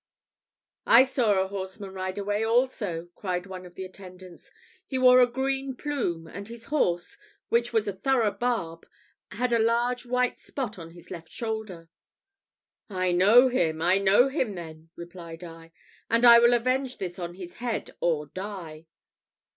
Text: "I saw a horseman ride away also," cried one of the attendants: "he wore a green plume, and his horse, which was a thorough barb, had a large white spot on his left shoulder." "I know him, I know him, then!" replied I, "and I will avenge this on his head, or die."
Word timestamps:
"I 0.87 1.03
saw 1.03 1.33
a 1.37 1.47
horseman 1.47 1.93
ride 1.93 2.17
away 2.17 2.43
also," 2.43 3.09
cried 3.13 3.45
one 3.45 3.67
of 3.67 3.75
the 3.75 3.83
attendants: 3.85 4.49
"he 4.87 4.97
wore 4.97 5.19
a 5.21 5.29
green 5.29 5.75
plume, 5.75 6.25
and 6.25 6.47
his 6.47 6.65
horse, 6.73 7.19
which 7.49 7.71
was 7.71 7.87
a 7.87 7.93
thorough 7.93 8.31
barb, 8.31 8.87
had 9.29 9.53
a 9.53 9.59
large 9.59 10.07
white 10.07 10.39
spot 10.39 10.79
on 10.79 10.89
his 10.89 11.11
left 11.11 11.31
shoulder." 11.31 11.87
"I 12.89 13.11
know 13.11 13.47
him, 13.49 13.79
I 13.79 13.99
know 13.99 14.27
him, 14.27 14.55
then!" 14.55 14.89
replied 14.95 15.43
I, 15.43 15.71
"and 16.09 16.25
I 16.25 16.39
will 16.39 16.55
avenge 16.55 16.97
this 16.97 17.19
on 17.19 17.35
his 17.35 17.57
head, 17.57 17.91
or 18.01 18.25
die." 18.25 18.87